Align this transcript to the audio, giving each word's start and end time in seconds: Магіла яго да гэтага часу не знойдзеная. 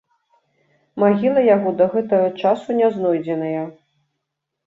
Магіла 1.01 1.41
яго 1.55 1.69
да 1.81 1.85
гэтага 1.95 2.27
часу 2.43 2.77
не 2.79 2.87
знойдзеная. 2.95 3.63